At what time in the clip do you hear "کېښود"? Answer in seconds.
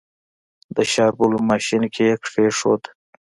2.23-2.83